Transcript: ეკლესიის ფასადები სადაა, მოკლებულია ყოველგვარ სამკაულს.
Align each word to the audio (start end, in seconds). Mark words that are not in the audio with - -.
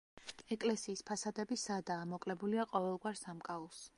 ეკლესიის 0.53 1.03
ფასადები 1.09 1.59
სადაა, 1.65 2.09
მოკლებულია 2.15 2.67
ყოველგვარ 2.75 3.23
სამკაულს. 3.25 3.87